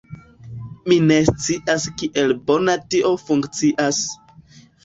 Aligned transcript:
Mi 0.91 0.97
ne 1.09 1.17
scias 1.27 1.85
kiel 1.99 2.35
bone 2.49 2.77
tio 2.95 3.15
funkcias 3.29 4.05